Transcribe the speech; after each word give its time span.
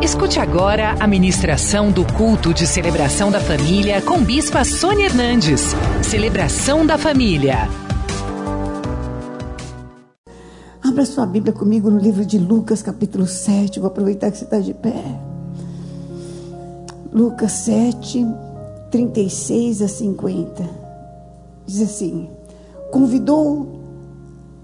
Escute 0.00 0.38
agora 0.38 0.94
a 1.00 1.08
ministração 1.08 1.90
do 1.90 2.04
culto 2.14 2.54
de 2.54 2.68
celebração 2.68 3.32
da 3.32 3.40
família 3.40 4.00
com 4.00 4.22
Bispa 4.22 4.64
Sônia 4.64 5.06
Hernandes. 5.06 5.60
Celebração 6.04 6.86
da 6.86 6.96
família. 6.96 7.68
Abra 10.80 11.04
sua 11.04 11.26
Bíblia 11.26 11.52
comigo 11.52 11.90
no 11.90 11.98
livro 11.98 12.24
de 12.24 12.38
Lucas, 12.38 12.80
capítulo 12.80 13.26
7. 13.26 13.80
Vou 13.80 13.88
aproveitar 13.88 14.30
que 14.30 14.38
você 14.38 14.44
está 14.44 14.60
de 14.60 14.72
pé. 14.72 15.02
Lucas 17.12 17.50
7, 17.50 18.24
36 18.92 19.82
a 19.82 19.88
50. 19.88 20.70
Diz 21.66 21.82
assim: 21.82 22.30
Convidou 22.92 23.80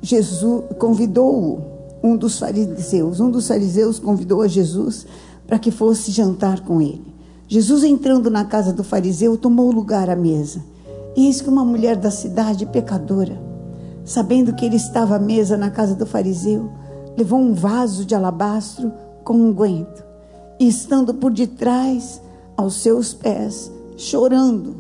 Jesus, 0.01 0.63
convidou 0.79 1.75
um 2.05 2.17
dos 2.19 2.39
fariseus, 2.39 3.19
um 3.19 3.31
dos 3.31 3.49
fariseus 3.49 3.99
convidou 3.99 4.43
a 4.43 4.47
Jesus 4.47 5.07
para 5.47 5.59
que 5.59 5.71
fosse 5.71 6.11
jantar 6.11 6.61
com 6.61 6.81
ele. 6.81 7.15
Jesus, 7.47 7.85
entrando 7.85 8.31
na 8.31 8.45
casa 8.45 8.73
do 8.73 8.83
fariseu, 8.83 9.37
tomou 9.37 9.71
lugar 9.71 10.09
à 10.09 10.17
mesa. 10.17 10.65
Eis 11.17 11.41
que 11.41 11.49
uma 11.49 11.65
mulher 11.65 11.97
da 11.97 12.11
cidade, 12.11 12.67
pecadora, 12.67 13.41
sabendo 14.05 14.55
que 14.55 14.65
ele 14.65 14.77
estava 14.77 15.17
à 15.17 15.19
mesa 15.19 15.57
na 15.57 15.71
casa 15.71 15.95
do 15.95 16.07
fariseu, 16.07 16.71
levou 17.17 17.39
um 17.39 17.55
vaso 17.55 18.05
de 18.05 18.15
alabastro 18.15 18.93
com 19.23 19.35
unguento. 19.35 20.05
E 20.59 20.67
estando 20.67 21.15
por 21.15 21.33
detrás 21.33 22.21
aos 22.57 22.75
seus 22.75 23.13
pés, 23.13 23.71
chorando, 23.97 24.77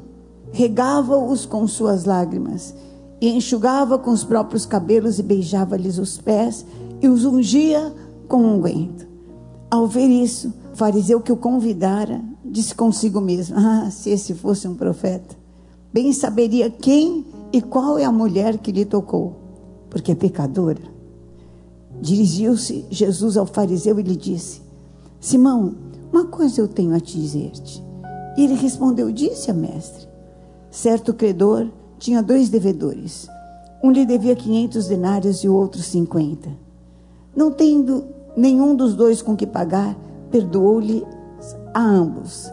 regava-os 0.52 1.44
com 1.46 1.66
suas 1.66 2.05
lágrimas, 2.05 2.74
e 3.20 3.28
enxugava 3.28 3.98
com 3.98 4.10
os 4.10 4.24
próprios 4.24 4.66
cabelos 4.66 5.19
e 5.19 5.22
beijava-lhes 5.22 5.98
os 5.98 6.16
pés, 6.16 6.64
e 7.00 7.08
os 7.08 7.24
ungia 7.24 7.92
com 8.28 8.38
unguento. 8.38 9.13
Ao 9.74 9.88
ver 9.88 10.06
isso, 10.06 10.55
o 10.73 10.77
fariseu 10.77 11.20
que 11.20 11.33
o 11.33 11.37
convidara 11.37 12.23
disse 12.45 12.73
consigo 12.73 13.20
mesmo: 13.20 13.56
Ah, 13.59 13.91
se 13.91 14.09
esse 14.09 14.33
fosse 14.33 14.69
um 14.69 14.77
profeta, 14.77 15.34
bem 15.92 16.12
saberia 16.12 16.70
quem 16.70 17.27
e 17.53 17.61
qual 17.61 17.98
é 17.98 18.05
a 18.05 18.12
mulher 18.12 18.56
que 18.58 18.70
lhe 18.70 18.84
tocou, 18.84 19.34
porque 19.91 20.12
é 20.12 20.14
pecadora. 20.14 20.80
Dirigiu-se 22.00 22.86
Jesus 22.89 23.36
ao 23.36 23.47
fariseu 23.47 23.98
e 23.98 24.05
lhe 24.05 24.14
disse: 24.14 24.62
Simão, 25.19 25.75
uma 26.12 26.27
coisa 26.27 26.61
eu 26.61 26.69
tenho 26.69 26.95
a 26.95 27.00
te 27.00 27.19
dizer-te. 27.20 27.83
E 28.36 28.45
ele 28.45 28.55
respondeu: 28.55 29.11
Disse 29.11 29.50
a 29.50 29.55
mestre. 29.55 30.06
Certo 30.70 31.12
credor 31.12 31.67
tinha 31.98 32.22
dois 32.22 32.48
devedores. 32.48 33.27
Um 33.83 33.91
lhe 33.91 34.06
devia 34.06 34.36
quinhentos 34.36 34.86
denários 34.86 35.42
e 35.42 35.48
o 35.48 35.55
outro 35.56 35.83
cinquenta. 35.83 36.50
Não 37.34 37.50
tendo 37.50 38.14
nenhum 38.36 38.74
dos 38.74 38.94
dois 38.94 39.22
com 39.22 39.36
que 39.36 39.46
pagar, 39.46 39.96
perdoou-lhe 40.30 41.04
a 41.72 41.82
ambos. 41.82 42.50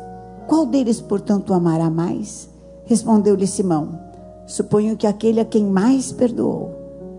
Qual 0.47 0.65
deles, 0.65 0.99
portanto, 0.99 1.53
amará 1.53 1.89
mais? 1.89 2.49
Respondeu-lhe 2.85 3.47
Simão: 3.47 3.99
Suponho 4.45 4.97
que 4.97 5.07
aquele 5.07 5.39
a 5.39 5.45
quem 5.45 5.63
mais 5.63 6.11
perdoou. 6.11 6.71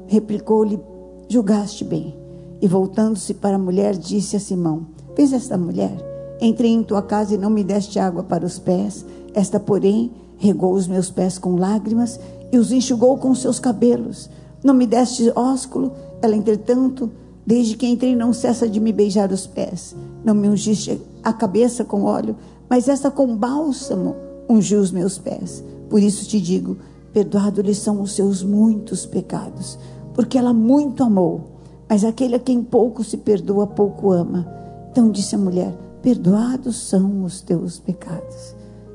Replicou-lhe: 0.06 0.80
Julgaste 1.28 1.84
bem. 1.84 2.14
E 2.60 2.68
voltando-se 2.68 3.34
para 3.34 3.56
a 3.56 3.58
mulher, 3.58 3.96
disse 3.96 4.36
a 4.36 4.40
Simão: 4.40 4.86
Vês 5.16 5.32
esta 5.32 5.56
mulher? 5.56 5.92
Entrei 6.40 6.72
em 6.72 6.82
tua 6.82 7.02
casa 7.02 7.34
e 7.34 7.38
não 7.38 7.50
me 7.50 7.64
deste 7.64 7.98
água 7.98 8.22
para 8.22 8.44
os 8.44 8.58
pés. 8.58 9.04
Esta, 9.32 9.58
porém, 9.58 10.10
regou 10.36 10.74
os 10.74 10.86
meus 10.86 11.10
pés 11.10 11.38
com 11.38 11.56
lágrimas 11.56 12.18
e 12.52 12.58
os 12.58 12.70
enxugou 12.72 13.16
com 13.16 13.34
seus 13.34 13.58
cabelos. 13.58 14.28
Não 14.62 14.74
me 14.74 14.86
deste 14.86 15.32
ósculo. 15.34 15.92
Ela, 16.20 16.36
entretanto, 16.36 17.10
Desde 17.46 17.76
que 17.76 17.86
entrei, 17.86 18.14
não 18.14 18.32
cessa 18.32 18.68
de 18.68 18.78
me 18.78 18.92
beijar 18.92 19.32
os 19.32 19.46
pés. 19.46 19.96
Não 20.24 20.34
me 20.34 20.48
ungiste 20.48 21.00
a 21.22 21.32
cabeça 21.32 21.84
com 21.84 22.04
óleo, 22.04 22.36
mas 22.68 22.88
esta 22.88 23.10
com 23.10 23.36
bálsamo 23.36 24.14
ungiu 24.48 24.80
os 24.80 24.92
meus 24.92 25.18
pés. 25.18 25.62
Por 25.90 26.00
isso 26.00 26.28
te 26.28 26.40
digo: 26.40 26.76
perdoados-lhe 27.12 27.74
são 27.74 28.00
os 28.00 28.12
seus 28.12 28.42
muitos 28.42 29.04
pecados, 29.04 29.78
porque 30.14 30.38
ela 30.38 30.52
muito 30.52 31.02
amou. 31.02 31.52
Mas 31.88 32.04
aquele 32.04 32.36
a 32.36 32.38
quem 32.38 32.62
pouco 32.62 33.04
se 33.04 33.18
perdoa, 33.18 33.66
pouco 33.66 34.12
ama. 34.12 34.46
Então 34.90 35.10
disse 35.10 35.34
a 35.34 35.38
mulher: 35.38 35.74
Perdoados 36.00 36.76
são 36.76 37.24
os 37.24 37.40
teus 37.40 37.78
pecados. 37.78 38.54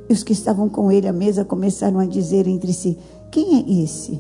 E 0.10 0.14
os 0.14 0.24
que 0.24 0.34
estavam 0.34 0.70
com 0.70 0.92
ele 0.92 1.08
à 1.08 1.14
mesa 1.14 1.44
começaram 1.44 2.00
a 2.00 2.06
dizer 2.06 2.48
entre 2.48 2.72
si: 2.74 2.98
Quem 3.30 3.58
é 3.58 3.84
esse 3.84 4.20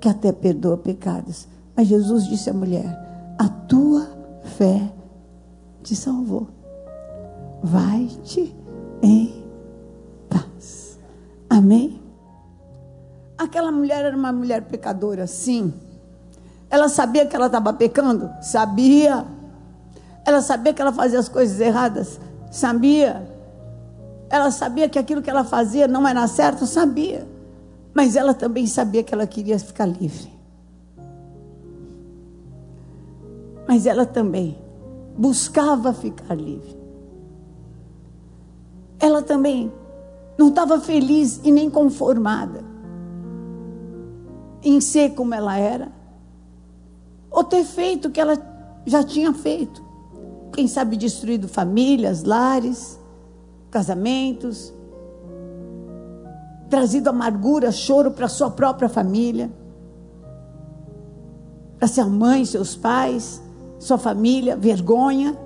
que 0.00 0.08
até 0.08 0.30
perdoa 0.30 0.76
pecados? 0.76 1.48
Mas 1.76 1.88
Jesus 1.88 2.26
disse 2.26 2.48
à 2.48 2.54
mulher: 2.54 3.15
a 3.38 3.48
tua 3.48 4.08
fé 4.56 4.92
te 5.82 5.94
salvou. 5.94 6.48
Vai-te 7.62 8.54
em 9.02 9.44
paz. 10.28 10.98
Amém? 11.48 12.00
Aquela 13.38 13.70
mulher 13.70 14.04
era 14.04 14.16
uma 14.16 14.32
mulher 14.32 14.62
pecadora, 14.62 15.26
sim. 15.26 15.72
Ela 16.70 16.88
sabia 16.88 17.26
que 17.26 17.36
ela 17.36 17.46
estava 17.46 17.72
pecando? 17.72 18.30
Sabia. 18.42 19.26
Ela 20.24 20.40
sabia 20.40 20.72
que 20.72 20.82
ela 20.82 20.92
fazia 20.92 21.18
as 21.18 21.28
coisas 21.28 21.60
erradas? 21.60 22.18
Sabia. 22.50 23.30
Ela 24.28 24.50
sabia 24.50 24.88
que 24.88 24.98
aquilo 24.98 25.22
que 25.22 25.30
ela 25.30 25.44
fazia 25.44 25.86
não 25.86 26.06
era 26.06 26.26
certo? 26.26 26.66
Sabia. 26.66 27.26
Mas 27.94 28.16
ela 28.16 28.34
também 28.34 28.66
sabia 28.66 29.02
que 29.02 29.14
ela 29.14 29.26
queria 29.26 29.58
ficar 29.58 29.86
livre. 29.86 30.35
Mas 33.66 33.86
ela 33.86 34.06
também 34.06 34.56
buscava 35.16 35.92
ficar 35.92 36.34
livre. 36.34 36.76
Ela 38.98 39.22
também 39.22 39.72
não 40.38 40.48
estava 40.48 40.78
feliz 40.80 41.40
e 41.42 41.50
nem 41.50 41.68
conformada 41.70 42.64
em 44.62 44.80
ser 44.80 45.10
como 45.14 45.32
ela 45.32 45.56
era, 45.56 45.92
ou 47.30 47.44
ter 47.44 47.64
feito 47.64 48.08
o 48.08 48.10
que 48.10 48.20
ela 48.20 48.36
já 48.84 49.02
tinha 49.02 49.32
feito. 49.32 49.84
Quem 50.52 50.66
sabe 50.66 50.96
destruído 50.96 51.46
famílias, 51.46 52.24
lares, 52.24 52.98
casamentos, 53.70 54.72
trazido 56.68 57.10
amargura, 57.10 57.70
choro 57.70 58.10
para 58.10 58.28
sua 58.28 58.50
própria 58.50 58.88
família, 58.88 59.50
para 61.78 61.86
sua 61.86 62.06
mãe, 62.06 62.44
seus 62.44 62.74
pais 62.74 63.45
sua 63.78 63.98
família, 63.98 64.56
vergonha. 64.56 65.36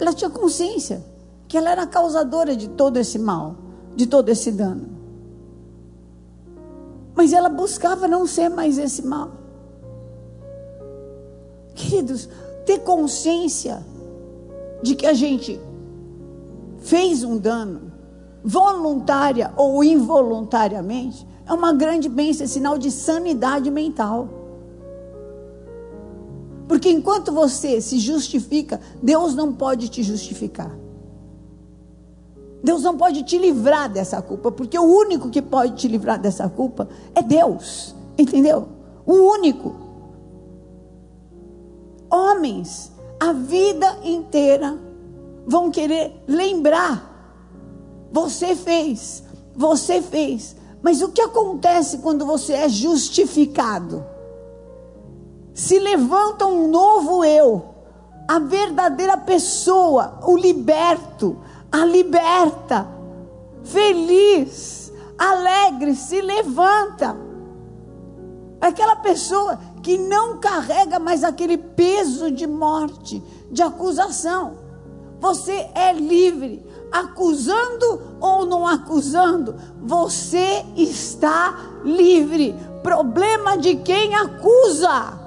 Ela 0.00 0.12
tinha 0.12 0.30
consciência 0.30 1.04
que 1.46 1.56
ela 1.56 1.70
era 1.70 1.86
causadora 1.86 2.54
de 2.54 2.68
todo 2.68 2.98
esse 2.98 3.18
mal, 3.18 3.56
de 3.96 4.06
todo 4.06 4.28
esse 4.28 4.52
dano. 4.52 4.88
Mas 7.14 7.32
ela 7.32 7.48
buscava 7.48 8.06
não 8.06 8.26
ser 8.26 8.48
mais 8.48 8.78
esse 8.78 9.02
mal. 9.02 9.30
Queridos, 11.74 12.28
ter 12.64 12.80
consciência 12.80 13.82
de 14.82 14.94
que 14.94 15.06
a 15.06 15.14
gente 15.14 15.60
fez 16.78 17.24
um 17.24 17.36
dano, 17.36 17.92
voluntária 18.44 19.52
ou 19.56 19.82
involuntariamente, 19.82 21.26
é 21.46 21.52
uma 21.52 21.72
grande 21.72 22.08
bênção, 22.08 22.44
é 22.44 22.46
sinal 22.46 22.78
de 22.78 22.90
sanidade 22.90 23.70
mental. 23.70 24.28
Porque 26.68 26.90
enquanto 26.90 27.32
você 27.32 27.80
se 27.80 27.98
justifica, 27.98 28.78
Deus 29.02 29.34
não 29.34 29.54
pode 29.54 29.88
te 29.88 30.02
justificar. 30.02 30.78
Deus 32.62 32.82
não 32.82 32.96
pode 32.96 33.22
te 33.22 33.38
livrar 33.38 33.90
dessa 33.90 34.20
culpa, 34.20 34.52
porque 34.52 34.78
o 34.78 34.82
único 34.82 35.30
que 35.30 35.40
pode 35.40 35.76
te 35.76 35.88
livrar 35.88 36.20
dessa 36.20 36.48
culpa 36.48 36.88
é 37.14 37.22
Deus. 37.22 37.94
Entendeu? 38.18 38.68
O 39.06 39.14
único. 39.14 39.74
Homens, 42.10 42.92
a 43.18 43.32
vida 43.32 43.98
inteira 44.04 44.78
vão 45.46 45.70
querer 45.70 46.22
lembrar. 46.26 47.08
Você 48.12 48.54
fez, 48.54 49.22
você 49.54 50.02
fez. 50.02 50.54
Mas 50.82 51.00
o 51.00 51.08
que 51.08 51.22
acontece 51.22 51.98
quando 51.98 52.26
você 52.26 52.52
é 52.52 52.68
justificado? 52.68 54.04
Se 55.58 55.76
levanta 55.80 56.46
um 56.46 56.68
novo 56.68 57.24
eu, 57.24 57.74
a 58.28 58.38
verdadeira 58.38 59.16
pessoa, 59.16 60.20
o 60.22 60.36
liberto, 60.36 61.36
a 61.72 61.84
liberta, 61.84 62.86
feliz, 63.64 64.92
alegre, 65.18 65.96
se 65.96 66.20
levanta. 66.20 67.16
Aquela 68.60 68.94
pessoa 68.94 69.58
que 69.82 69.98
não 69.98 70.38
carrega 70.38 71.00
mais 71.00 71.24
aquele 71.24 71.58
peso 71.58 72.30
de 72.30 72.46
morte, 72.46 73.20
de 73.50 73.60
acusação. 73.60 74.58
Você 75.18 75.68
é 75.74 75.92
livre, 75.92 76.64
acusando 76.92 78.16
ou 78.20 78.46
não 78.46 78.64
acusando, 78.64 79.56
você 79.82 80.64
está 80.76 81.58
livre. 81.82 82.54
Problema 82.80 83.58
de 83.58 83.74
quem 83.74 84.14
acusa 84.14 85.17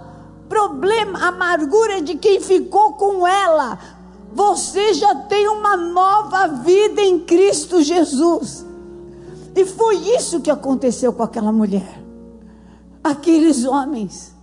problema, 0.52 1.30
amargura 1.30 2.02
de 2.02 2.16
quem 2.18 2.42
ficou 2.42 2.92
com 2.96 3.26
ela. 3.26 3.80
Você 4.34 4.94
já 4.94 5.16
tem 5.16 5.48
uma 5.48 5.78
nova 5.78 6.48
vida 6.48 7.02
em 7.02 7.20
Cristo 7.20 7.82
Jesus. 7.82 8.66
E 9.56 9.64
foi 9.64 9.96
isso 9.96 10.42
que 10.42 10.52
aconteceu 10.52 11.14
com 11.14 11.24
aquela 11.24 11.54
mulher. 11.54 12.04
Aqueles 13.02 13.64
homens 13.64 14.36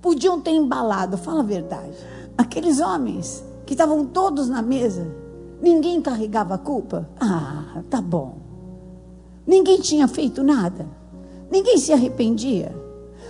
podiam 0.00 0.40
ter 0.40 0.50
embalado, 0.50 1.16
fala 1.16 1.40
a 1.40 1.44
verdade. 1.44 1.94
Aqueles 2.36 2.80
homens 2.80 3.44
que 3.64 3.74
estavam 3.74 4.04
todos 4.04 4.48
na 4.48 4.62
mesa, 4.62 5.14
ninguém 5.60 6.02
carregava 6.02 6.54
a 6.54 6.58
culpa. 6.58 7.08
Ah, 7.20 7.82
tá 7.88 8.00
bom. 8.00 8.34
Ninguém 9.46 9.80
tinha 9.80 10.08
feito 10.08 10.42
nada. 10.42 10.88
Ninguém 11.48 11.78
se 11.78 11.92
arrependia. 11.92 12.74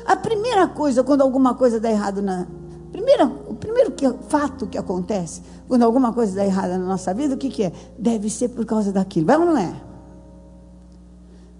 A 0.04 0.16
primeira 0.16 0.66
coisa, 0.69 1.02
quando 1.02 1.22
alguma 1.22 1.54
coisa 1.54 1.78
dá 1.78 1.90
errado 1.90 2.22
na. 2.22 2.46
Primeira, 2.90 3.25
o 3.26 3.54
primeiro 3.54 3.93
que, 3.93 4.10
fato 4.28 4.66
que 4.66 4.76
acontece, 4.76 5.43
quando 5.66 5.82
alguma 5.82 6.12
coisa 6.12 6.37
dá 6.37 6.44
errado 6.44 6.70
na 6.72 6.78
nossa 6.78 7.14
vida, 7.14 7.34
o 7.34 7.38
que, 7.38 7.49
que 7.49 7.62
é? 7.64 7.72
Deve 7.99 8.28
ser 8.28 8.49
por 8.49 8.66
causa 8.66 8.93
daquilo. 8.93 9.26
Vai 9.26 9.37
ou 9.38 9.46
não 9.46 9.56
é? 9.56 9.75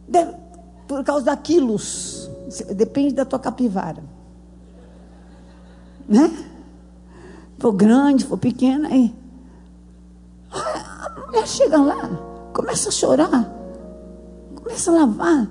Deve, 0.06 0.34
por 0.86 1.02
causa 1.04 1.26
daquilo. 1.26 1.76
Depende 2.76 3.14
da 3.14 3.24
tua 3.24 3.38
capivara. 3.38 4.04
Né? 6.06 6.30
For 7.58 7.72
grande, 7.72 8.24
for 8.24 8.36
pequena, 8.36 8.88
aí. 8.88 9.14
A 10.52 11.26
mulher 11.26 11.46
chega 11.46 11.78
lá, 11.78 12.10
começa 12.52 12.90
a 12.90 12.92
chorar, 12.92 13.50
começa 14.54 14.90
a 14.90 14.94
lavar. 14.94 15.48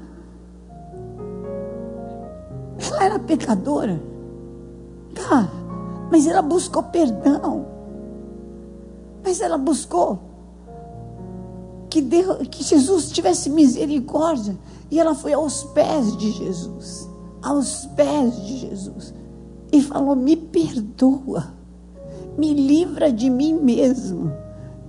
Ela 2.91 3.03
era 3.05 3.19
pecadora. 3.19 4.01
Tá, 5.15 5.49
mas 6.11 6.27
ela 6.27 6.41
buscou 6.41 6.83
perdão. 6.83 7.65
Mas 9.23 9.39
ela 9.39 9.57
buscou 9.57 10.19
que, 11.89 12.01
Deus, 12.01 12.47
que 12.49 12.63
Jesus 12.63 13.11
tivesse 13.11 13.49
misericórdia. 13.49 14.57
E 14.89 14.99
ela 14.99 15.15
foi 15.15 15.33
aos 15.33 15.63
pés 15.63 16.17
de 16.17 16.31
Jesus. 16.31 17.09
Aos 17.41 17.85
pés 17.95 18.35
de 18.41 18.57
Jesus. 18.57 19.13
E 19.71 19.81
falou: 19.81 20.15
Me 20.15 20.35
perdoa. 20.35 21.53
Me 22.37 22.53
livra 22.53 23.11
de 23.11 23.29
mim 23.29 23.53
mesmo. 23.53 24.31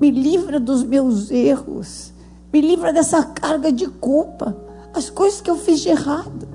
Me 0.01 0.11
livra 0.11 0.59
dos 0.59 0.83
meus 0.83 1.31
erros. 1.31 2.13
Me 2.53 2.61
livra 2.61 2.93
dessa 2.93 3.23
carga 3.23 3.73
de 3.73 3.87
culpa. 3.87 4.57
As 4.95 5.09
coisas 5.09 5.41
que 5.41 5.51
eu 5.51 5.57
fiz 5.57 5.81
de 5.81 5.89
errado. 5.89 6.49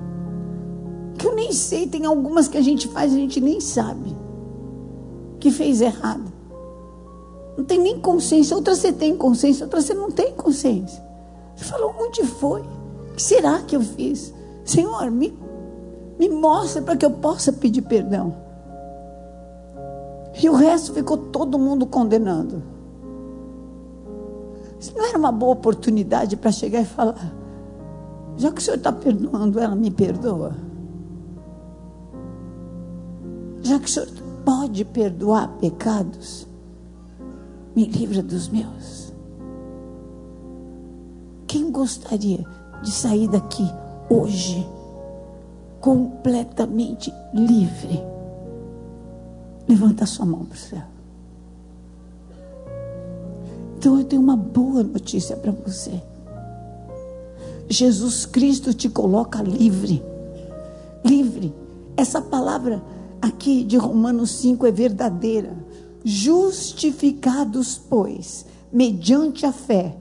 Que 1.18 1.26
eu 1.26 1.34
nem 1.34 1.52
sei. 1.52 1.86
Tem 1.86 2.06
algumas 2.06 2.48
que 2.48 2.56
a 2.56 2.62
gente 2.62 2.88
faz 2.88 3.12
a 3.12 3.16
gente 3.16 3.40
nem 3.40 3.60
sabe. 3.60 4.16
Que 5.38 5.50
fez 5.50 5.80
errado 5.80 6.38
não 7.58 7.64
tem 7.64 7.80
nem 7.80 7.98
consciência. 7.98 8.56
Outras 8.56 8.78
você 8.78 8.92
tem 8.92 9.16
consciência, 9.16 9.66
outras 9.66 9.84
você 9.84 9.92
não 9.92 10.12
tem 10.12 10.32
consciência. 10.32 11.02
Você 11.56 11.64
falou, 11.64 11.92
onde 11.98 12.24
foi? 12.24 12.60
O 12.60 13.14
que 13.16 13.22
será 13.22 13.60
que 13.62 13.74
eu 13.74 13.80
fiz? 13.80 14.32
Senhor, 14.64 15.10
me, 15.10 15.36
me 16.16 16.28
mostra 16.28 16.80
para 16.80 16.96
que 16.96 17.04
eu 17.04 17.10
possa 17.10 17.52
pedir 17.52 17.82
perdão. 17.82 18.32
E 20.40 20.48
o 20.48 20.54
resto 20.54 20.94
ficou 20.94 21.16
todo 21.18 21.58
mundo 21.58 21.84
condenando. 21.84 22.62
Isso 24.78 24.96
não 24.96 25.04
era 25.04 25.18
uma 25.18 25.32
boa 25.32 25.52
oportunidade 25.52 26.36
para 26.36 26.52
chegar 26.52 26.80
e 26.80 26.84
falar: 26.84 27.34
já 28.36 28.52
que 28.52 28.60
o 28.60 28.64
senhor 28.64 28.76
está 28.76 28.92
perdoando, 28.92 29.58
ela 29.58 29.74
me 29.74 29.90
perdoa. 29.90 30.54
Já 33.68 33.78
que 33.78 33.84
o 33.84 33.88
senhor 33.88 34.08
pode 34.46 34.82
perdoar 34.82 35.46
pecados, 35.58 36.48
me 37.76 37.84
livra 37.84 38.22
dos 38.22 38.48
meus. 38.48 39.12
Quem 41.46 41.70
gostaria 41.70 42.46
de 42.82 42.90
sair 42.90 43.28
daqui 43.28 43.70
hoje 44.08 44.66
completamente 45.82 47.12
livre? 47.34 48.02
Levanta 49.68 50.06
sua 50.06 50.24
mão 50.24 50.46
para 50.46 50.54
o 50.54 50.58
céu. 50.58 50.82
Então 53.76 53.98
eu 53.98 54.04
tenho 54.06 54.22
uma 54.22 54.36
boa 54.36 54.82
notícia 54.82 55.36
para 55.36 55.52
você. 55.52 56.02
Jesus 57.68 58.24
Cristo 58.24 58.72
te 58.72 58.88
coloca 58.88 59.42
livre. 59.42 60.02
Livre. 61.04 61.52
Essa 61.98 62.22
palavra 62.22 62.80
aqui 63.20 63.64
de 63.64 63.76
Romanos 63.76 64.30
5 64.32 64.66
é 64.66 64.70
verdadeira. 64.70 65.56
Justificados, 66.04 67.76
pois, 67.78 68.46
mediante 68.72 69.44
a 69.44 69.52
fé, 69.52 69.96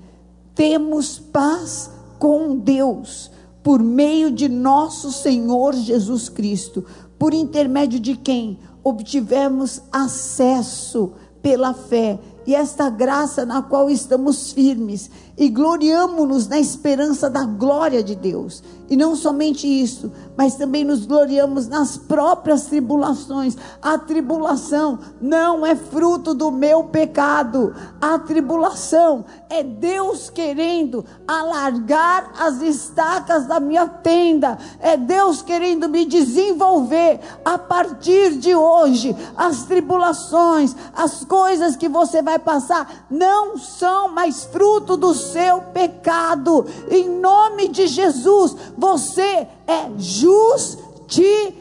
temos 0.53 1.19
paz 1.19 1.91
com 2.19 2.57
Deus, 2.57 3.31
por 3.61 3.81
meio 3.81 4.31
de 4.31 4.47
nosso 4.47 5.11
Senhor 5.11 5.73
Jesus 5.73 6.29
Cristo, 6.29 6.85
por 7.19 7.33
intermédio 7.33 7.99
de 7.99 8.15
quem 8.15 8.59
obtivemos 8.83 9.81
acesso 9.91 11.11
pela 11.41 11.73
fé 11.73 12.19
e 12.45 12.55
esta 12.55 12.89
graça 12.89 13.45
na 13.45 13.61
qual 13.61 13.89
estamos 13.89 14.51
firmes 14.51 15.11
e 15.38 15.50
gloriamo-nos 15.50 16.48
na 16.48 16.60
esperança 16.60 17.30
da 17.30 17.44
glória 17.44 18.01
de 18.01 18.16
Deus. 18.16 18.63
E 18.89 18.95
não 18.95 19.16
somente 19.18 19.68
isso, 19.68 20.12
mas 20.38 20.56
também 20.56 20.86
nos 20.86 21.06
gloriamos 21.06 21.68
nas 21.68 21.98
próprias 21.98 22.68
tribulações. 22.68 23.57
A 23.81 23.98
tribulação 23.98 24.98
não 25.19 25.66
é 25.66 25.75
fruto 25.75 26.34
do 26.34 26.50
meu 26.50 26.86
pecado. 26.86 27.75
A 28.00 28.18
tribulação 28.18 29.25
é 29.50 29.62
Deus 29.62 30.30
querendo 30.30 31.04
alargar 31.28 32.31
as 32.39 32.62
estacas 32.62 33.45
da 33.45 33.60
minha 33.60 33.88
tenda. 33.88 34.57
É 34.80 34.95
Deus 34.95 35.42
querendo 35.42 35.89
me 35.89 36.06
desenvolver 36.06 37.19
a 37.44 37.57
partir 37.57 38.38
de 38.38 38.56
hoje. 38.56 39.13
As 39.36 39.63
tribulações, 39.63 40.74
as 40.95 41.25
coisas 41.25 41.75
que 41.75 41.89
você 41.89 42.22
vai 42.22 42.39
passar, 42.39 43.06
não 43.12 43.57
são 43.57 44.07
mais 44.07 44.45
fruto 44.45 44.95
do 44.95 45.13
seu 45.31 45.62
pecado. 45.74 46.65
Em 46.89 47.09
nome 47.09 47.68
de 47.69 47.88
Jesus, 47.88 48.56
você 48.77 49.47
é 49.68 49.89
justificado 49.97 51.57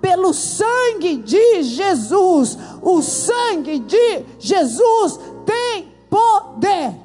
pelo 0.00 0.32
sangue 0.34 1.16
de 1.16 1.62
Jesus. 1.62 2.58
O 2.82 3.02
sangue 3.02 3.78
de 3.78 4.24
Jesus 4.38 5.18
tem 5.46 5.92
poder. 6.10 7.04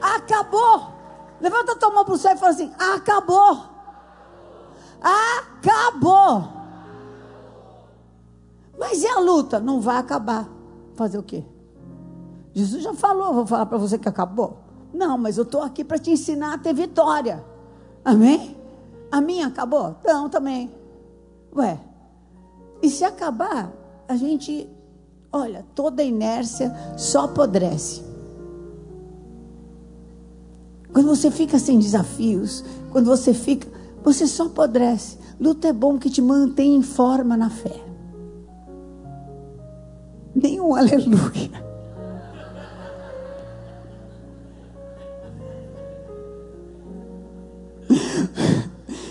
Acabou. 0.00 0.92
Levanta 1.40 1.72
a 1.72 1.76
tua 1.76 1.90
mão 1.90 2.04
para 2.04 2.14
o 2.14 2.18
céu 2.18 2.34
e 2.34 2.38
fala 2.38 2.52
assim: 2.52 2.72
acabou. 2.78 3.64
Acabou. 5.00 6.61
Mas 8.82 9.04
e 9.04 9.06
a 9.06 9.20
luta? 9.20 9.60
Não 9.60 9.80
vai 9.80 9.96
acabar. 9.96 10.50
Fazer 10.96 11.16
o 11.16 11.22
quê? 11.22 11.44
Jesus 12.52 12.82
já 12.82 12.92
falou, 12.92 13.32
vou 13.32 13.46
falar 13.46 13.66
para 13.66 13.78
você 13.78 13.96
que 13.96 14.08
acabou. 14.08 14.58
Não, 14.92 15.16
mas 15.16 15.38
eu 15.38 15.44
estou 15.44 15.62
aqui 15.62 15.84
para 15.84 16.00
te 16.00 16.10
ensinar 16.10 16.54
a 16.54 16.58
ter 16.58 16.74
vitória. 16.74 17.44
Amém? 18.04 18.56
A 19.08 19.20
minha 19.20 19.46
acabou? 19.46 19.94
Não, 20.04 20.28
também. 20.28 20.68
Ué, 21.54 21.78
e 22.82 22.90
se 22.90 23.04
acabar, 23.04 23.72
a 24.08 24.16
gente, 24.16 24.68
olha, 25.32 25.64
toda 25.76 26.02
inércia 26.02 26.74
só 26.96 27.26
apodrece. 27.26 28.02
Quando 30.92 31.06
você 31.06 31.30
fica 31.30 31.56
sem 31.56 31.78
desafios, 31.78 32.64
quando 32.90 33.06
você 33.06 33.32
fica, 33.32 33.68
você 34.02 34.26
só 34.26 34.46
apodrece. 34.46 35.18
Luta 35.38 35.68
é 35.68 35.72
bom 35.72 36.00
que 36.00 36.10
te 36.10 36.20
mantém 36.20 36.74
em 36.74 36.82
forma 36.82 37.36
na 37.36 37.48
fé 37.48 37.91
nenhum 40.34 40.74
aleluia. 40.74 41.72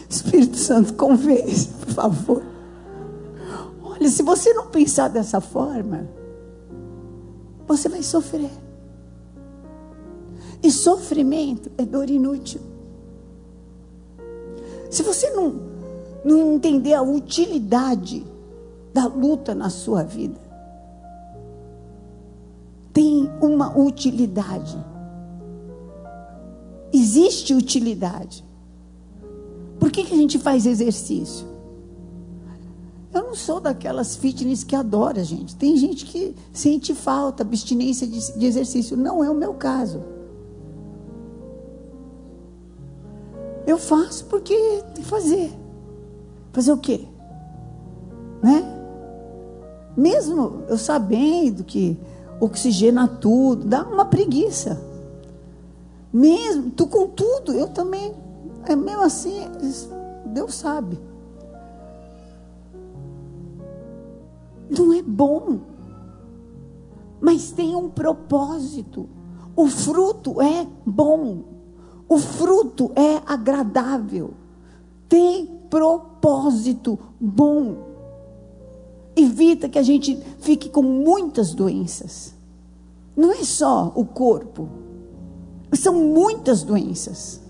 Espírito 0.09 0.57
Santo, 0.57 0.93
convence, 0.93 1.67
por 1.67 1.93
favor. 1.93 2.43
Olha, 3.83 4.09
se 4.09 4.23
você 4.23 4.53
não 4.53 4.67
pensar 4.67 5.07
dessa 5.07 5.39
forma, 5.39 6.07
você 7.67 7.87
vai 7.87 8.03
sofrer. 8.03 8.49
E 10.63 10.71
sofrimento 10.71 11.71
é 11.77 11.85
dor 11.85 12.09
inútil. 12.09 12.61
Se 14.89 15.03
você 15.03 15.29
não, 15.31 15.55
não 16.23 16.53
entender 16.53 16.93
a 16.93 17.01
utilidade 17.01 18.25
da 18.93 19.07
luta 19.07 19.55
na 19.55 19.69
sua 19.69 20.03
vida, 20.03 20.39
tem 22.93 23.29
uma 23.41 23.77
utilidade. 23.77 24.77
existe 26.93 27.53
utilidade. 27.53 28.43
Por 29.79 29.89
que, 29.91 30.03
que 30.03 30.13
a 30.13 30.17
gente 30.17 30.37
faz 30.37 30.65
exercício? 30.65 31.47
Eu 33.13 33.23
não 33.23 33.35
sou 33.35 33.59
daquelas 33.59 34.15
fitness 34.15 34.63
que 34.63 34.75
adora, 34.75 35.23
gente. 35.23 35.55
Tem 35.55 35.75
gente 35.75 36.05
que 36.05 36.35
sente 36.53 36.93
falta, 36.93 37.43
abstinência 37.43 38.07
de, 38.07 38.37
de 38.37 38.45
exercício. 38.45 38.95
Não 38.95 39.23
é 39.23 39.29
o 39.29 39.35
meu 39.35 39.53
caso. 39.53 40.03
Eu 43.67 43.77
faço 43.77 44.25
porque 44.25 44.55
tem 44.93 45.03
que 45.03 45.09
fazer. 45.09 45.51
Fazer 46.53 46.71
o 46.71 46.77
quê? 46.77 47.05
Né? 48.41 48.63
Mesmo 49.95 50.63
eu 50.67 50.77
sabendo 50.77 51.63
que 51.63 51.97
oxigena 52.41 53.07
tudo, 53.07 53.67
dá 53.67 53.83
uma 53.83 54.03
preguiça. 54.03 54.81
Mesmo, 56.11 56.71
tu 56.71 56.87
com 56.87 57.07
tudo, 57.07 57.53
eu 57.53 57.67
também. 57.69 58.13
É 58.65 58.75
mesmo 58.75 59.03
assim, 59.03 59.39
Deus 60.25 60.55
sabe. 60.55 60.99
Não 64.69 64.91
é 64.91 65.01
bom. 65.01 65.59
Mas 67.19 67.51
tem 67.51 67.75
um 67.75 67.89
propósito. 67.89 69.07
O 69.55 69.67
fruto 69.67 70.41
é 70.41 70.67
bom. 70.85 71.43
O 72.09 72.17
fruto 72.17 72.91
é 72.95 73.21
agradável. 73.25 74.31
Tem 75.07 75.45
propósito 75.69 76.97
bom. 77.19 77.90
Evita 79.15 79.67
que 79.67 79.77
a 79.77 79.83
gente 79.83 80.17
fique 80.39 80.69
com 80.69 80.81
muitas 80.81 81.53
doenças. 81.53 82.33
Não 83.15 83.31
é 83.31 83.43
só 83.43 83.91
o 83.95 84.05
corpo. 84.05 84.69
São 85.73 85.93
muitas 85.93 86.63
doenças. 86.63 87.41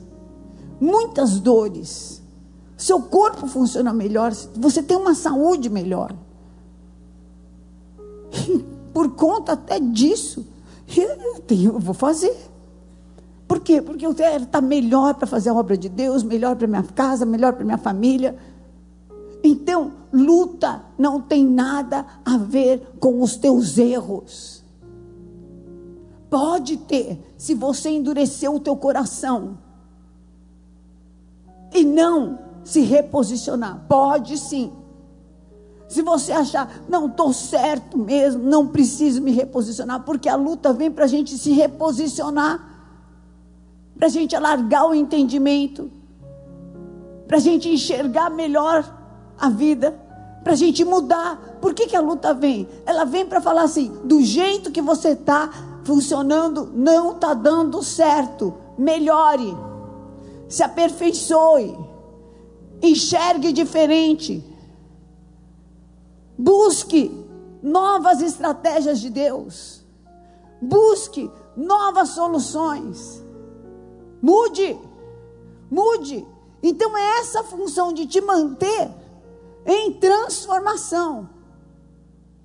Muitas 0.79 1.39
dores. 1.39 2.21
Seu 2.75 2.99
corpo 2.99 3.45
funciona 3.45 3.93
melhor, 3.93 4.33
você 4.55 4.81
tem 4.81 4.97
uma 4.97 5.13
saúde 5.13 5.69
melhor. 5.69 6.15
Por 8.91 9.11
conta 9.11 9.51
até 9.53 9.79
disso, 9.79 10.47
eu, 10.97 11.39
tenho, 11.41 11.73
eu 11.73 11.79
vou 11.79 11.93
fazer. 11.93 12.35
Por 13.47 13.59
quê? 13.59 13.81
Porque 13.81 14.05
eu 14.05 14.15
quero 14.15 14.45
estar 14.45 14.61
melhor 14.61 15.13
para 15.13 15.27
fazer 15.27 15.49
a 15.49 15.53
obra 15.53 15.77
de 15.77 15.89
Deus, 15.89 16.23
melhor 16.23 16.55
para 16.55 16.65
minha 16.65 16.81
casa, 16.83 17.25
melhor 17.25 17.53
para 17.53 17.63
minha 17.63 17.77
família. 17.77 18.35
Então, 19.43 19.93
luta 20.11 20.83
não 20.97 21.21
tem 21.21 21.45
nada 21.45 22.05
a 22.23 22.37
ver 22.37 22.95
com 22.99 23.21
os 23.21 23.35
teus 23.35 23.77
erros. 23.77 24.63
Pode 26.29 26.77
ter, 26.77 27.19
se 27.37 27.53
você 27.53 27.89
endureceu 27.89 28.55
o 28.55 28.59
teu 28.59 28.75
coração 28.77 29.57
e 31.73 31.83
não 31.83 32.39
se 32.63 32.81
reposicionar. 32.81 33.85
Pode 33.87 34.37
sim. 34.37 34.71
Se 35.89 36.01
você 36.01 36.31
achar, 36.31 36.83
não, 36.87 37.07
estou 37.07 37.33
certo 37.33 37.97
mesmo, 37.97 38.41
não 38.43 38.65
preciso 38.67 39.21
me 39.21 39.31
reposicionar, 39.31 40.03
porque 40.03 40.29
a 40.29 40.37
luta 40.37 40.71
vem 40.71 40.89
para 40.89 41.03
a 41.03 41.07
gente 41.07 41.37
se 41.37 41.51
reposicionar, 41.51 42.65
para 43.97 44.07
a 44.07 44.09
gente 44.09 44.33
alargar 44.33 44.87
o 44.87 44.95
entendimento, 44.95 45.91
para 47.27 47.35
a 47.37 47.41
gente 47.41 47.67
enxergar 47.67 48.29
melhor 48.29 49.00
a 49.41 49.49
vida, 49.49 49.99
para 50.43 50.53
a 50.53 50.55
gente 50.55 50.85
mudar. 50.85 51.57
Por 51.59 51.73
que, 51.73 51.87
que 51.87 51.95
a 51.95 52.01
luta 52.01 52.33
vem? 52.33 52.67
Ela 52.85 53.03
vem 53.03 53.25
para 53.25 53.41
falar 53.41 53.63
assim: 53.63 53.91
do 54.03 54.21
jeito 54.21 54.71
que 54.71 54.81
você 54.81 55.09
está 55.09 55.49
funcionando, 55.83 56.71
não 56.73 57.13
está 57.13 57.33
dando 57.33 57.83
certo. 57.83 58.53
Melhore, 58.77 59.55
se 60.47 60.63
aperfeiçoe, 60.63 61.77
enxergue 62.81 63.51
diferente. 63.51 64.43
Busque 66.37 67.11
novas 67.61 68.21
estratégias 68.21 68.99
de 68.99 69.09
Deus. 69.09 69.81
Busque 70.61 71.29
novas 71.55 72.09
soluções. 72.09 73.23
Mude. 74.21 74.77
Mude. 75.69 76.25
Então 76.63 76.97
é 76.97 77.19
essa 77.19 77.43
função 77.43 77.93
de 77.93 78.05
te 78.05 78.21
manter 78.21 79.00
em 79.65 79.93
transformação. 79.93 81.29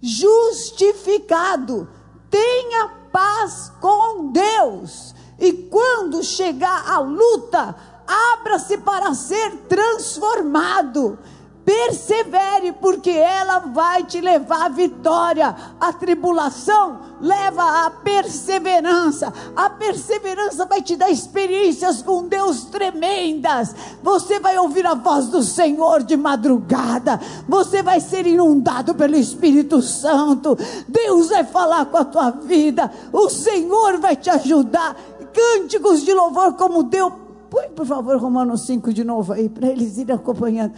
Justificado. 0.01 1.89
Tenha 2.31 2.89
paz 3.13 3.73
com 3.81 4.31
Deus. 4.31 5.15
E 5.39 5.53
quando 5.53 6.23
chegar 6.23 6.91
a 6.91 6.99
luta, 6.99 7.75
abra-se 8.07 8.79
para 8.79 9.15
ser 9.15 9.67
transformado 9.69 11.19
persevere, 11.67 12.73
porque 12.81 13.11
ela 13.11 13.59
vai 13.59 14.05
te 14.05 14.21
levar 14.21 14.67
à 14.67 14.69
vitória. 14.69 15.55
A 15.81 15.93
tribulação 15.93 17.01
leva 17.21 17.85
à 17.85 17.91
perseverança. 17.91 19.33
A 19.57 19.69
perseverança 19.69 20.65
vai 20.65 20.81
te 20.81 20.95
dar 20.95 21.11
experiências 21.11 22.01
com 22.03 22.29
Deus 22.29 22.67
tremendas. 22.67 23.75
Você 24.01 24.39
vai 24.39 24.57
ouvir 24.57 24.87
a 24.87 24.95
voz 24.95 25.27
do 25.27 25.43
Senhor 25.43 26.05
de 26.05 26.17
madrugada. 26.17 27.21
Você 27.49 27.83
vai 27.83 27.99
ser 27.99 28.29
inundado 28.29 28.95
pelo 28.95 29.17
Espírito 29.17 29.83
Santo. 29.83 30.57
Deus 30.87 31.31
vai 31.31 31.43
falar 31.43 31.87
com 31.87 31.97
a 31.97 32.05
tua 32.05 32.31
vida. 32.31 32.89
O 33.13 33.29
Senhor 33.29 33.99
vai 33.99 34.15
te 34.15 34.31
ajudar. 34.31 34.97
Cânticos 35.35 36.05
de 36.05 36.15
louvor 36.15 36.53
como 36.53 36.85
Deus. 36.85 37.13
Põe, 37.51 37.69
por 37.71 37.87
favor, 37.87 38.17
Romanos 38.19 38.67
5 38.67 38.93
de 38.93 39.05
novo 39.05 39.33
aí, 39.33 39.49
para 39.49 39.69
eles 39.69 39.99
irem 39.99 40.15
acompanhando 40.15 40.75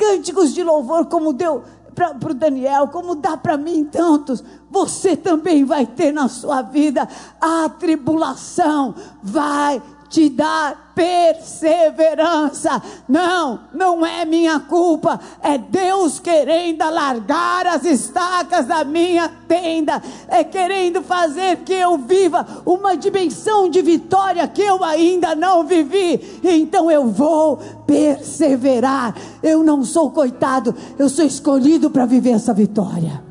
cânticos 0.00 0.54
de 0.54 0.64
louvor, 0.64 1.04
como 1.04 1.34
deu 1.34 1.62
para 1.94 2.30
o 2.30 2.34
Daniel, 2.34 2.88
como 2.88 3.14
dá 3.14 3.36
para 3.36 3.58
mim 3.58 3.84
tantos, 3.84 4.42
você 4.70 5.14
também 5.14 5.62
vai 5.62 5.84
ter 5.84 6.10
na 6.10 6.26
sua 6.26 6.62
vida. 6.62 7.06
A 7.38 7.68
tribulação 7.68 8.94
vai 9.22 9.82
te 10.10 10.28
dar 10.28 10.92
perseverança. 10.92 12.82
Não, 13.08 13.60
não 13.72 14.04
é 14.04 14.24
minha 14.24 14.58
culpa, 14.58 15.20
é 15.40 15.56
Deus 15.56 16.18
querendo 16.18 16.82
alargar 16.82 17.66
as 17.68 17.84
estacas 17.84 18.66
da 18.66 18.84
minha 18.84 19.30
tenda, 19.46 20.02
é 20.28 20.42
querendo 20.42 21.00
fazer 21.00 21.58
que 21.58 21.72
eu 21.72 21.96
viva 21.96 22.44
uma 22.66 22.96
dimensão 22.96 23.70
de 23.70 23.80
vitória 23.80 24.46
que 24.48 24.62
eu 24.62 24.82
ainda 24.82 25.36
não 25.36 25.64
vivi. 25.64 26.40
Então 26.42 26.90
eu 26.90 27.06
vou 27.06 27.58
perseverar. 27.86 29.14
Eu 29.42 29.62
não 29.62 29.84
sou 29.84 30.10
coitado, 30.10 30.74
eu 30.98 31.08
sou 31.08 31.24
escolhido 31.24 31.88
para 31.88 32.04
viver 32.04 32.32
essa 32.32 32.52
vitória. 32.52 33.22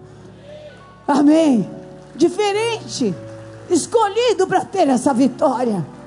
Amém. 1.06 1.70
Diferente, 2.16 3.14
escolhido 3.70 4.48
para 4.48 4.64
ter 4.64 4.88
essa 4.88 5.14
vitória 5.14 5.99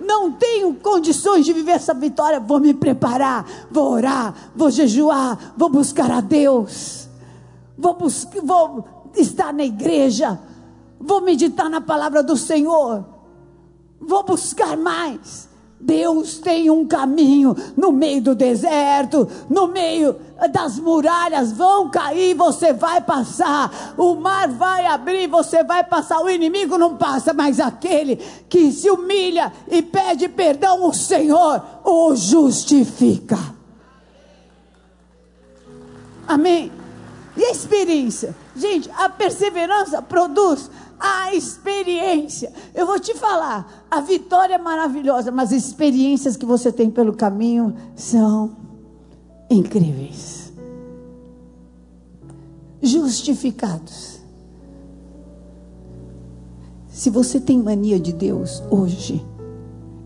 não 0.00 0.32
tenho 0.32 0.74
condições 0.74 1.44
de 1.44 1.52
viver 1.52 1.72
essa 1.72 1.94
vitória, 1.94 2.38
vou 2.38 2.60
me 2.60 2.74
preparar, 2.74 3.46
vou 3.70 3.92
orar, 3.92 4.34
vou 4.54 4.70
jejuar, 4.70 5.54
vou 5.56 5.68
buscar 5.68 6.10
a 6.10 6.20
Deus, 6.20 7.08
vou, 7.76 7.96
vou 8.42 8.84
estar 9.14 9.52
na 9.52 9.64
igreja, 9.64 10.38
vou 11.00 11.20
meditar 11.20 11.70
na 11.70 11.80
palavra 11.80 12.22
do 12.22 12.36
Senhor, 12.36 13.04
vou 14.00 14.22
buscar 14.22 14.76
mais. 14.76 15.45
Deus 15.78 16.38
tem 16.38 16.70
um 16.70 16.86
caminho 16.86 17.54
no 17.76 17.92
meio 17.92 18.22
do 18.22 18.34
deserto, 18.34 19.28
no 19.48 19.66
meio 19.66 20.16
das 20.50 20.78
muralhas 20.78 21.52
vão 21.52 21.90
cair, 21.90 22.34
você 22.34 22.72
vai 22.72 23.00
passar, 23.00 23.94
o 23.96 24.14
mar 24.14 24.48
vai 24.48 24.86
abrir, 24.86 25.26
você 25.26 25.62
vai 25.62 25.84
passar, 25.84 26.20
o 26.20 26.30
inimigo 26.30 26.78
não 26.78 26.96
passa, 26.96 27.34
mas 27.34 27.60
aquele 27.60 28.16
que 28.48 28.72
se 28.72 28.90
humilha 28.90 29.52
e 29.70 29.82
pede 29.82 30.28
perdão, 30.28 30.88
o 30.88 30.94
Senhor 30.94 31.62
o 31.84 32.16
justifica. 32.16 33.38
Amém? 36.26 36.72
E 37.36 37.44
a 37.44 37.50
experiência? 37.50 38.34
Gente, 38.56 38.90
a 38.96 39.10
perseverança 39.10 40.00
produz 40.00 40.70
a 40.98 41.34
experiência. 41.34 42.52
Eu 42.74 42.86
vou 42.86 42.98
te 42.98 43.14
falar, 43.14 43.86
a 43.90 44.00
vitória 44.00 44.54
é 44.54 44.58
maravilhosa, 44.58 45.30
mas 45.30 45.52
as 45.52 45.64
experiências 45.64 46.36
que 46.36 46.46
você 46.46 46.72
tem 46.72 46.90
pelo 46.90 47.12
caminho 47.12 47.74
são 47.94 48.56
incríveis. 49.50 50.52
Justificados. 52.82 54.20
Se 56.88 57.10
você 57.10 57.38
tem 57.38 57.62
mania 57.62 58.00
de 58.00 58.12
Deus 58.12 58.62
hoje, 58.70 59.24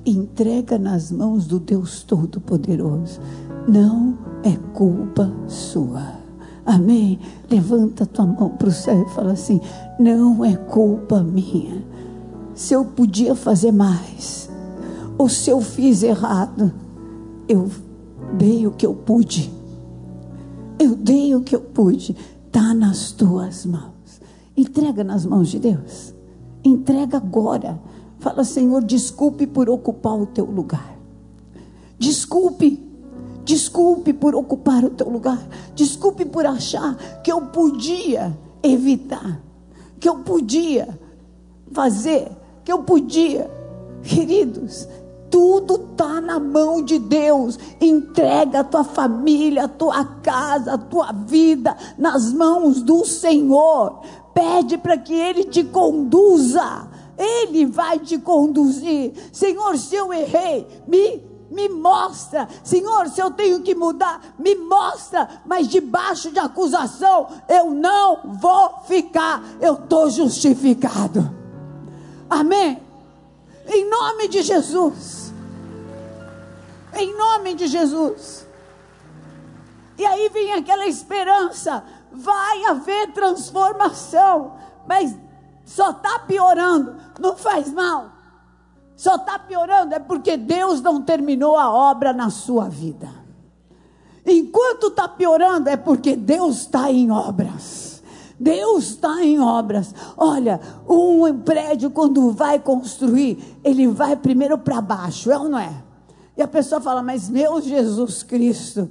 entrega 0.05 0.79
nas 0.79 1.11
mãos 1.11 1.47
do 1.47 1.61
Deus 1.61 2.03
Todo-Poderoso. 2.03 3.21
Não 3.69 4.19
é 4.43 4.57
culpa 4.75 5.31
sua. 5.47 6.19
Amém? 6.65 7.19
Levanta 7.51 8.07
tua 8.07 8.27
mão 8.27 8.51
para 8.51 8.69
o 8.69 8.73
céu 8.73 9.03
e 9.03 9.15
fala 9.15 9.33
assim: 9.33 9.61
não 10.01 10.43
é 10.43 10.57
culpa 10.57 11.23
minha. 11.23 11.85
Se 12.55 12.73
eu 12.73 12.87
podia 12.87 13.35
fazer 13.35 13.71
mais, 13.71 14.49
ou 15.19 15.29
se 15.29 15.51
eu 15.51 15.61
fiz 15.61 16.03
errado, 16.03 16.73
eu 17.47 17.71
dei 18.39 18.67
o 18.67 18.71
que 18.71 18.87
eu 18.87 18.95
pude. 18.95 19.53
Eu 20.79 20.97
dei 20.97 21.35
o 21.35 21.43
que 21.43 21.55
eu 21.55 21.61
pude. 21.61 22.17
Está 22.47 22.73
nas 22.73 23.13
tuas 23.13 23.67
mãos. 23.67 24.23
Entrega 24.57 25.05
nas 25.05 25.27
mãos 25.27 25.51
de 25.51 25.59
Deus. 25.59 26.15
Entrega 26.65 27.19
agora. 27.19 27.79
Fala, 28.19 28.43
Senhor, 28.43 28.83
desculpe 28.83 29.47
por 29.47 29.69
ocupar 29.69 30.15
o 30.15 30.27
teu 30.27 30.47
lugar. 30.47 30.97
Desculpe. 31.99 32.83
Desculpe 33.45 34.15
por 34.15 34.35
ocupar 34.35 34.83
o 34.83 34.91
teu 34.91 35.11
lugar. 35.11 35.47
Desculpe 35.75 36.25
por 36.25 36.47
achar 36.47 36.97
que 37.23 37.31
eu 37.31 37.43
podia 37.43 38.35
evitar. 38.63 39.50
Que 40.01 40.09
eu 40.09 40.19
podia 40.19 40.99
fazer. 41.73 42.29
Que 42.65 42.73
eu 42.73 42.83
podia. 42.83 43.51
Queridos, 44.03 44.89
tudo 45.31 45.75
está 45.93 46.21
na 46.21 46.41
mão 46.41 46.83
de 46.83 46.99
Deus. 46.99 47.59
Entrega 47.81 48.61
a 48.61 48.65
tua 48.65 48.83
família, 48.83 49.65
a 49.65 49.69
tua 49.69 50.05
casa, 50.05 50.75
a 50.75 50.79
tua 50.79 51.13
vida 51.13 51.77
nas 51.97 52.33
mãos 52.33 52.83
do 52.83 53.05
Senhor. 53.05 54.01
Pede 54.35 54.79
para 54.79 54.99
que 54.99 55.15
Ele 55.15 55.45
te 55.45 55.63
conduza. 55.63 56.89
Ele 57.17 57.67
vai 57.67 57.99
te 57.99 58.19
conduzir. 58.19 59.13
Senhor, 59.33 59.77
se 59.77 59.95
eu 59.95 60.13
errei, 60.13 60.67
me 60.89 61.30
me 61.51 61.69
mostra. 61.69 62.49
Senhor, 62.63 63.09
se 63.09 63.21
eu 63.21 63.31
tenho 63.31 63.63
que 63.63 63.75
mudar, 63.75 64.21
me 64.39 64.55
mostra. 64.55 65.29
Mas 65.45 65.69
debaixo 65.69 66.31
de 66.31 66.39
acusação, 66.39 67.29
eu 67.49 67.71
não 67.71 68.21
vou 68.41 68.81
ficar. 68.87 69.43
Eu 69.61 69.75
estou 69.75 70.09
justificado. 70.09 71.35
Amém? 72.29 72.81
Em 73.67 73.89
nome 73.89 74.29
de 74.29 74.43
Jesus. 74.43 75.33
Em 76.95 77.17
nome 77.17 77.55
de 77.55 77.67
Jesus. 77.67 78.47
E 79.99 80.07
aí 80.07 80.29
vem 80.31 80.53
aquela 80.55 80.87
esperança 80.87 81.85
vai 82.13 82.65
haver 82.65 83.13
transformação, 83.13 84.59
mas 84.87 85.17
só 85.65 85.91
está 85.91 86.19
piorando, 86.21 86.97
não 87.19 87.37
faz 87.37 87.73
mal. 87.73 88.11
Só 89.01 89.15
está 89.15 89.39
piorando 89.39 89.95
é 89.95 89.99
porque 89.99 90.37
Deus 90.37 90.83
não 90.83 91.01
terminou 91.01 91.57
a 91.57 91.73
obra 91.73 92.13
na 92.13 92.29
sua 92.29 92.69
vida. 92.69 93.09
Enquanto 94.27 94.89
está 94.89 95.09
piorando 95.09 95.71
é 95.71 95.77
porque 95.79 96.15
Deus 96.15 96.59
está 96.59 96.93
em 96.93 97.11
obras. 97.11 98.03
Deus 98.39 98.91
está 98.91 99.25
em 99.25 99.41
obras. 99.41 99.95
Olha, 100.19 100.61
um 100.87 101.39
prédio 101.39 101.91
quando 101.91 102.31
vai 102.33 102.59
construir, 102.59 103.59
ele 103.65 103.89
vai 103.89 104.15
primeiro 104.17 104.59
para 104.59 104.83
baixo, 104.83 105.31
é 105.31 105.39
ou 105.39 105.49
não 105.49 105.59
é? 105.59 105.83
E 106.37 106.43
a 106.43 106.47
pessoa 106.47 106.79
fala, 106.79 107.03
mas 107.03 107.27
meu 107.27 107.59
Jesus 107.63 108.23
Cristo, 108.23 108.87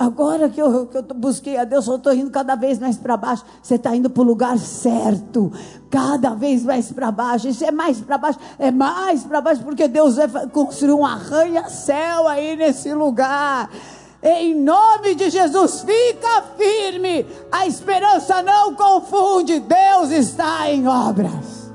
Agora 0.00 0.48
que 0.48 0.58
eu, 0.58 0.86
que 0.86 0.96
eu 0.96 1.02
busquei 1.14 1.58
a 1.58 1.64
Deus, 1.64 1.86
eu 1.86 1.96
estou 1.96 2.14
indo 2.14 2.30
cada 2.30 2.54
vez 2.54 2.78
mais 2.78 2.96
para 2.96 3.18
baixo. 3.18 3.44
Você 3.62 3.74
está 3.74 3.94
indo 3.94 4.08
para 4.08 4.22
o 4.22 4.24
lugar 4.24 4.58
certo. 4.58 5.52
Cada 5.90 6.30
vez 6.30 6.64
mais 6.64 6.90
para 6.90 7.10
baixo. 7.10 7.48
Isso 7.48 7.62
é 7.62 7.70
mais 7.70 8.00
para 8.00 8.16
baixo. 8.16 8.38
É 8.58 8.70
mais 8.70 9.24
para 9.24 9.42
baixo, 9.42 9.62
porque 9.62 9.86
Deus 9.86 10.16
vai 10.16 10.46
construir 10.46 10.94
um 10.94 11.04
arranha-céu 11.04 12.26
aí 12.26 12.56
nesse 12.56 12.94
lugar. 12.94 13.68
Em 14.22 14.54
nome 14.54 15.14
de 15.14 15.28
Jesus, 15.28 15.82
fica 15.82 16.44
firme. 16.56 17.26
A 17.52 17.66
esperança 17.66 18.40
não 18.40 18.74
confunde. 18.74 19.60
Deus 19.60 20.12
está 20.12 20.70
em 20.70 20.88
obras. 20.88 21.70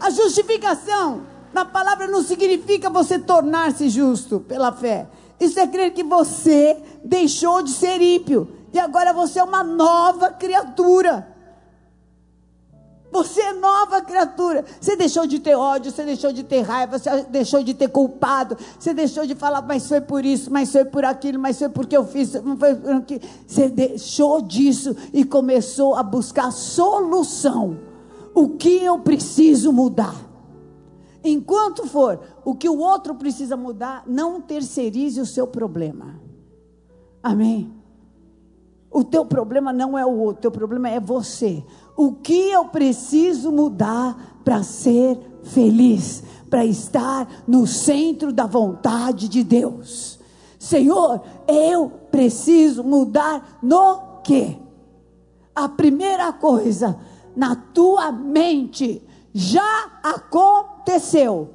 A 0.00 0.10
justificação 0.10 1.33
na 1.54 1.64
palavra 1.64 2.08
não 2.08 2.20
significa 2.20 2.90
você 2.90 3.16
tornar-se 3.16 3.88
justo 3.88 4.40
pela 4.40 4.72
fé. 4.72 5.06
Isso 5.38 5.58
é 5.60 5.66
crer 5.68 5.94
que 5.94 6.02
você 6.02 6.76
deixou 7.04 7.62
de 7.62 7.70
ser 7.70 8.02
ímpio 8.02 8.48
e 8.72 8.78
agora 8.78 9.12
você 9.12 9.38
é 9.38 9.44
uma 9.44 9.62
nova 9.62 10.30
criatura. 10.30 11.32
Você 13.12 13.40
é 13.40 13.52
nova 13.52 14.02
criatura. 14.02 14.64
Você 14.80 14.96
deixou 14.96 15.28
de 15.28 15.38
ter 15.38 15.54
ódio, 15.54 15.92
você 15.92 16.02
deixou 16.02 16.32
de 16.32 16.42
ter 16.42 16.62
raiva, 16.62 16.98
você 16.98 17.22
deixou 17.30 17.62
de 17.62 17.72
ter 17.72 17.86
culpado, 17.86 18.58
você 18.76 18.92
deixou 18.92 19.24
de 19.24 19.36
falar, 19.36 19.62
mas 19.62 19.86
foi 19.86 20.00
por 20.00 20.24
isso, 20.24 20.52
mas 20.52 20.72
foi 20.72 20.84
por 20.84 21.04
aquilo, 21.04 21.38
mas 21.38 21.56
foi 21.56 21.68
porque 21.68 21.96
eu 21.96 22.04
fiz, 22.04 22.32
não 22.32 22.56
foi 22.56 22.74
por 22.74 22.92
aquilo. 22.94 23.20
Você 23.46 23.68
deixou 23.68 24.42
disso 24.42 24.96
e 25.12 25.24
começou 25.24 25.94
a 25.94 26.02
buscar 26.02 26.50
solução. 26.50 27.78
O 28.34 28.48
que 28.48 28.82
eu 28.82 28.98
preciso 28.98 29.72
mudar? 29.72 30.33
Enquanto 31.24 31.86
for 31.86 32.20
o 32.44 32.54
que 32.54 32.68
o 32.68 32.78
outro 32.78 33.14
precisa 33.14 33.56
mudar, 33.56 34.04
não 34.06 34.42
terceirize 34.42 35.18
o 35.18 35.26
seu 35.26 35.46
problema. 35.46 36.20
Amém? 37.22 37.72
O 38.90 39.02
teu 39.02 39.24
problema 39.24 39.72
não 39.72 39.98
é 39.98 40.04
o 40.04 40.16
outro, 40.18 40.38
o 40.38 40.42
teu 40.42 40.50
problema 40.50 40.90
é 40.90 41.00
você. 41.00 41.64
O 41.96 42.12
que 42.12 42.50
eu 42.50 42.66
preciso 42.66 43.50
mudar 43.50 44.38
para 44.44 44.62
ser 44.62 45.18
feliz, 45.42 46.22
para 46.50 46.64
estar 46.64 47.42
no 47.48 47.66
centro 47.66 48.30
da 48.30 48.46
vontade 48.46 49.26
de 49.26 49.42
Deus? 49.42 50.20
Senhor, 50.58 51.22
eu 51.48 51.90
preciso 52.10 52.84
mudar 52.84 53.58
no 53.62 54.20
quê? 54.22 54.58
A 55.54 55.68
primeira 55.68 56.32
coisa, 56.32 56.98
na 57.34 57.56
tua 57.56 58.12
mente, 58.12 59.02
já 59.34 59.90
aconteceu. 60.00 61.52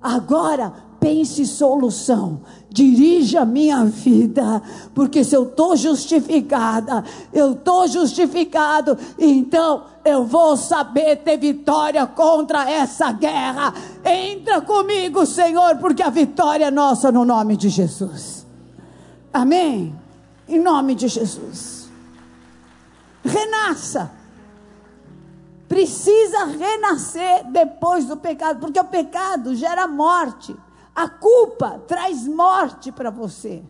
Agora 0.00 0.70
pense 1.00 1.46
solução. 1.46 2.42
Dirija 2.68 3.42
a 3.42 3.46
minha 3.46 3.84
vida, 3.84 4.60
porque 4.94 5.24
se 5.24 5.34
eu 5.34 5.44
estou 5.44 5.76
justificada, 5.76 7.04
eu 7.32 7.52
estou 7.52 7.86
justificado, 7.86 8.98
então 9.18 9.84
eu 10.04 10.24
vou 10.24 10.56
saber 10.56 11.16
ter 11.16 11.38
vitória 11.38 12.04
contra 12.06 12.68
essa 12.68 13.12
guerra. 13.12 13.72
Entra 14.04 14.60
comigo, 14.60 15.24
Senhor, 15.24 15.76
porque 15.76 16.02
a 16.02 16.10
vitória 16.10 16.66
é 16.66 16.70
nossa 16.70 17.12
no 17.12 17.24
nome 17.24 17.56
de 17.56 17.68
Jesus. 17.68 18.44
Amém? 19.32 19.94
Em 20.48 20.58
nome 20.58 20.94
de 20.94 21.06
Jesus. 21.08 21.88
Renasça 23.24 24.23
precisa 25.68 26.44
renascer 26.44 27.50
depois 27.50 28.06
do 28.06 28.16
pecado, 28.16 28.60
porque 28.60 28.78
o 28.78 28.84
pecado 28.84 29.54
gera 29.54 29.86
morte. 29.86 30.54
A 30.94 31.08
culpa 31.08 31.82
traz 31.86 32.26
morte 32.26 32.92
para 32.92 33.10
você. 33.10 33.62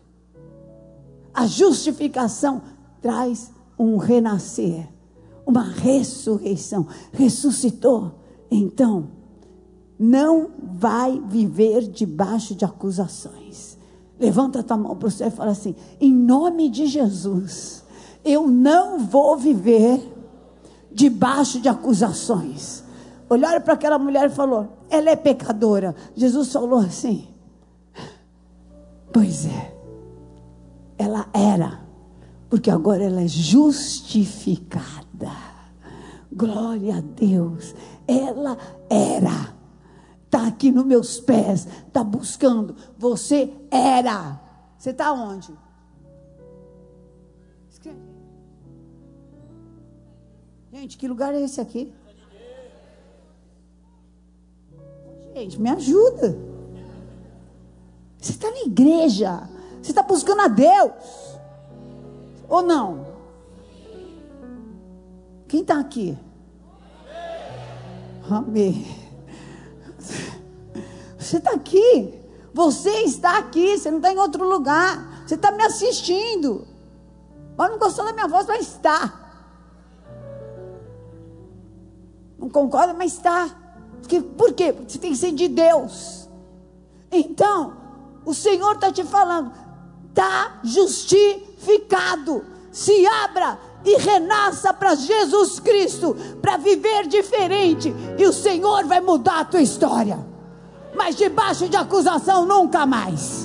A 1.33 1.47
justificação 1.47 2.61
traz 3.01 3.51
um 3.77 3.97
renascer, 3.97 4.87
uma 5.45 5.63
ressurreição. 5.63 6.87
Ressuscitou. 7.11 8.19
Então, 8.49 9.09
não 9.97 10.51
vai 10.61 11.19
viver 11.25 11.87
debaixo 11.87 12.53
de 12.53 12.63
acusações. 12.63 13.77
Levanta 14.19 14.59
a 14.59 14.63
tua 14.63 14.77
mão 14.77 14.95
para 14.95 15.07
o 15.07 15.11
céu 15.11 15.27
e 15.27 15.31
fala 15.31 15.51
assim: 15.51 15.75
em 15.99 16.13
nome 16.13 16.69
de 16.69 16.85
Jesus, 16.85 17.83
eu 18.23 18.47
não 18.47 18.99
vou 18.99 19.35
viver 19.37 20.14
debaixo 20.95 21.59
de 21.59 21.67
acusações. 21.67 22.83
Olharam 23.29 23.61
para 23.61 23.73
aquela 23.73 23.99
mulher 23.99 24.27
e 24.27 24.33
falou: 24.33 24.69
ela 24.89 25.09
é 25.09 25.15
pecadora. 25.15 25.93
Jesus 26.15 26.51
falou 26.53 26.79
assim: 26.79 27.27
Pois 29.11 29.45
é, 29.45 29.75
ela 30.97 31.27
era, 31.33 31.81
porque 32.49 32.71
agora 32.71 33.03
ela 33.03 33.21
é 33.21 33.27
justificada. 33.27 34.95
Glória 36.31 36.97
a 36.97 37.01
Deus, 37.01 37.75
ela 38.07 38.57
era. 38.89 39.53
Está 40.25 40.47
aqui 40.47 40.71
nos 40.71 40.85
meus 40.85 41.19
pés, 41.19 41.67
está 41.87 42.03
buscando. 42.03 42.75
Você 42.97 43.53
era. 43.69 44.39
Você 44.77 44.89
está 44.91 45.11
onde? 45.13 45.53
Gente, 50.75 50.97
que 50.97 51.07
lugar 51.07 51.33
é 51.33 51.39
esse 51.39 51.61
aqui? 51.61 51.93
Gente, 55.33 55.57
me 55.57 55.69
ajuda. 55.69 56.37
Você 58.19 58.31
está 58.33 58.51
na 58.51 58.59
igreja. 58.59 59.47
Você 59.81 59.91
está 59.91 60.03
buscando 60.03 60.41
a 60.41 60.49
Deus. 60.49 60.91
Ou 62.49 62.61
não? 62.61 63.07
Quem 65.47 65.61
está 65.61 65.79
aqui? 65.79 66.17
Amém. 68.29 68.85
Você 71.17 71.37
está 71.37 71.51
aqui. 71.51 72.19
Você 72.53 72.89
está 72.89 73.37
aqui. 73.37 73.77
Você 73.77 73.89
não 73.89 73.99
está 73.99 74.11
em 74.11 74.17
outro 74.17 74.43
lugar. 74.43 75.23
Você 75.25 75.35
está 75.35 75.53
me 75.53 75.63
assistindo. 75.63 76.67
Mas 77.55 77.71
não 77.71 77.79
gostou 77.79 78.03
da 78.03 78.11
minha 78.11 78.27
voz, 78.27 78.45
mas 78.45 78.67
está. 78.67 79.24
Não 82.45 82.49
concorda, 82.51 82.93
mas 82.93 83.13
está. 83.13 83.49
Por 84.37 84.53
quê? 84.53 84.71
Porque 84.71 84.71
você 84.87 84.99
tem 84.99 85.11
que 85.11 85.17
ser 85.17 85.31
de 85.31 85.47
Deus. 85.47 86.29
Então, 87.11 87.73
o 88.23 88.35
Senhor 88.35 88.73
está 88.73 88.91
te 88.91 89.03
falando, 89.03 89.51
está 90.09 90.59
justificado. 90.63 92.45
Se 92.71 93.07
abra 93.07 93.57
e 93.83 93.97
renasça 93.97 94.71
para 94.71 94.93
Jesus 94.93 95.59
Cristo, 95.59 96.15
para 96.39 96.57
viver 96.57 97.07
diferente, 97.07 97.91
e 98.15 98.25
o 98.27 98.33
Senhor 98.33 98.85
vai 98.85 99.01
mudar 99.01 99.39
a 99.39 99.45
tua 99.45 99.61
história. 99.61 100.19
Mas 100.95 101.15
debaixo 101.15 101.67
de 101.67 101.75
acusação 101.75 102.45
nunca 102.45 102.85
mais. 102.85 103.44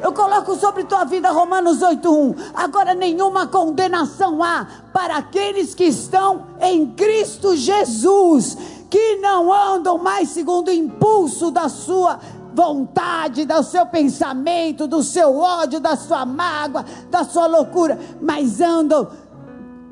Eu 0.00 0.12
coloco 0.12 0.54
sobre 0.56 0.84
tua 0.84 1.04
vida 1.04 1.30
Romanos 1.30 1.82
8:1. 1.82 2.34
Agora 2.54 2.94
nenhuma 2.94 3.46
condenação 3.46 4.42
há 4.42 4.66
para 4.92 5.16
aqueles 5.16 5.74
que 5.74 5.84
estão 5.84 6.46
em 6.60 6.86
Cristo 6.86 7.56
Jesus, 7.56 8.56
que 8.88 9.16
não 9.16 9.52
andam 9.52 9.98
mais 9.98 10.28
segundo 10.30 10.68
o 10.68 10.72
impulso 10.72 11.50
da 11.50 11.68
sua 11.68 12.18
vontade, 12.54 13.44
do 13.44 13.62
seu 13.62 13.86
pensamento, 13.86 14.86
do 14.86 15.02
seu 15.02 15.36
ódio, 15.36 15.78
da 15.78 15.96
sua 15.96 16.24
mágoa, 16.24 16.84
da 17.10 17.24
sua 17.24 17.46
loucura, 17.46 17.98
mas 18.20 18.60
andam 18.60 19.08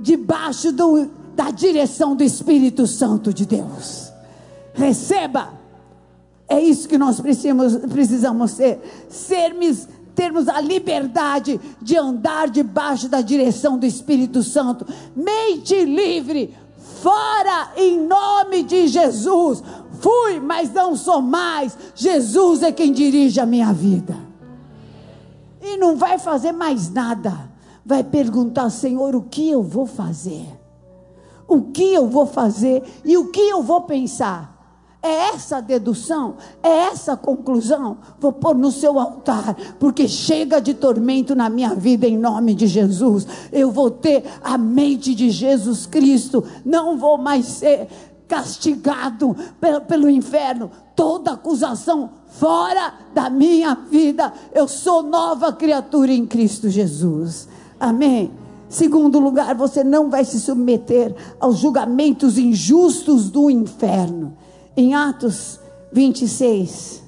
debaixo 0.01 0.73
do, 0.73 1.09
da 1.35 1.51
direção 1.51 2.17
do 2.17 2.23
Espírito 2.23 2.87
Santo 2.87 3.33
de 3.33 3.47
Deus. 3.47 4.13
Receba. 4.73 5.55
É 6.49 6.61
isso 6.61 6.89
que 6.89 6.97
nós 6.97 7.21
precisamos, 7.21 7.77
precisamos 7.77 8.51
ser. 8.53 9.07
Sermos, 9.09 9.89
termos 10.17 10.49
a 10.49 10.61
liberdade 10.61 11.61
de 11.81 11.97
andar 11.97 12.49
debaixo 12.49 13.09
da 13.09 13.21
direção 13.21 13.79
do 13.79 13.85
Espírito 13.85 14.43
Santo. 14.43 14.87
Mente 15.15 15.85
livre. 15.85 16.57
Fora 17.03 17.73
em 17.77 18.01
nome 18.01 18.63
de 18.63 18.89
Jesus. 18.89 19.63
Fui, 20.01 20.41
mas 20.41 20.73
não 20.73 20.97
sou 20.97 21.21
mais. 21.21 21.77
Jesus 21.95 22.63
é 22.63 22.73
quem 22.73 22.91
dirige 22.93 23.39
a 23.39 23.47
minha 23.47 23.73
vida. 23.73 24.17
E 25.61 25.77
não 25.77 25.97
vai 25.97 26.19
fazer 26.19 26.53
mais 26.53 26.91
nada. 26.91 27.51
Vai 27.85 28.03
perguntar, 28.03 28.71
Senhor, 28.71 29.15
o 29.15 29.23
que 29.23 29.51
eu 29.51 29.63
vou 29.63 29.87
fazer? 29.87 30.47
O 31.47 31.63
que 31.63 31.95
eu 31.95 32.09
vou 32.09 32.27
fazer 32.27 32.83
e 33.05 33.17
o 33.17 33.31
que 33.31 33.41
eu 33.41 33.63
vou 33.63 33.83
pensar? 33.83 34.56
É 35.07 35.29
essa 35.29 35.61
dedução? 35.61 36.35
É 36.61 36.69
essa 36.89 37.17
conclusão? 37.17 37.99
Vou 38.19 38.33
pôr 38.33 38.57
no 38.57 38.73
seu 38.73 38.99
altar, 38.99 39.55
porque 39.79 40.09
chega 40.09 40.61
de 40.61 40.75
tormento 40.75 41.33
na 41.33 41.49
minha 41.49 41.73
vida 41.77 42.09
em 42.09 42.19
nome 42.19 42.57
de 42.57 42.67
Jesus. 42.67 43.25
Eu 43.53 43.71
vou 43.71 43.89
ter 43.89 44.25
a 44.43 44.59
mente 44.59 45.15
de 45.15 45.31
Jesus 45.31 45.87
Cristo. 45.87 46.43
Não 46.65 46.99
vou 46.99 47.17
mais 47.17 47.47
ser 47.47 47.87
castigado 48.27 49.37
pelo, 49.61 49.81
pelo 49.83 50.11
inferno. 50.11 50.73
Toda 50.97 51.35
acusação 51.35 52.11
fora 52.27 52.93
da 53.15 53.31
minha 53.31 53.77
vida. 53.89 54.33
Eu 54.53 54.67
sou 54.67 55.05
nova 55.05 55.53
criatura 55.53 56.13
em 56.13 56.27
Cristo 56.27 56.69
Jesus. 56.69 57.47
Amém. 57.79 58.33
Segundo 58.69 59.21
lugar, 59.21 59.55
você 59.55 59.85
não 59.85 60.11
vai 60.11 60.25
se 60.25 60.41
submeter 60.41 61.15
aos 61.39 61.59
julgamentos 61.59 62.39
injustos 62.39 63.31
do 63.31 63.49
inferno. 63.49 64.37
Em 64.77 64.95
Atos 64.95 65.59
26, 65.91 67.03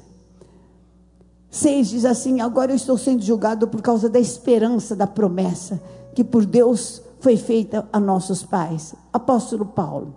6 1.50 1.88
diz 1.90 2.04
assim: 2.06 2.40
Agora 2.40 2.72
eu 2.72 2.76
estou 2.76 2.96
sendo 2.96 3.22
julgado 3.22 3.68
por 3.68 3.82
causa 3.82 4.08
da 4.08 4.18
esperança 4.18 4.96
da 4.96 5.06
promessa 5.06 5.78
que 6.14 6.24
por 6.24 6.46
Deus 6.46 7.02
foi 7.20 7.36
feita 7.36 7.86
a 7.92 8.00
nossos 8.00 8.42
pais. 8.42 8.94
Apóstolo 9.12 9.66
Paulo. 9.66 10.16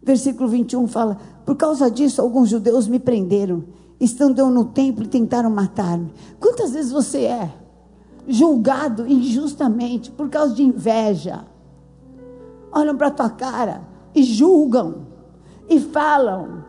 Versículo 0.00 0.48
21 0.48 0.86
fala: 0.86 1.18
Por 1.44 1.56
causa 1.56 1.90
disso, 1.90 2.22
alguns 2.22 2.48
judeus 2.48 2.86
me 2.86 3.00
prenderam, 3.00 3.64
estando 3.98 4.38
eu 4.38 4.48
no 4.48 4.66
templo 4.66 5.02
e 5.02 5.08
tentaram 5.08 5.50
matar-me. 5.50 6.14
Quantas 6.38 6.70
vezes 6.70 6.92
você 6.92 7.24
é 7.24 7.52
julgado 8.28 9.08
injustamente 9.08 10.08
por 10.08 10.28
causa 10.28 10.54
de 10.54 10.62
inveja? 10.62 11.44
Olham 12.70 12.96
para 12.96 13.10
tua 13.10 13.28
cara 13.28 13.82
e 14.14 14.22
julgam, 14.22 15.10
e 15.70 15.78
falam, 15.78 16.59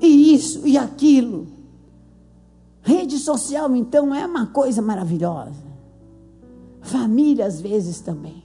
e 0.00 0.34
isso 0.34 0.66
e 0.66 0.76
aquilo. 0.76 1.46
Rede 2.82 3.18
social, 3.18 3.74
então, 3.76 4.14
é 4.14 4.26
uma 4.26 4.46
coisa 4.46 4.80
maravilhosa. 4.80 5.70
Família, 6.80 7.46
às 7.46 7.60
vezes, 7.60 8.00
também. 8.00 8.42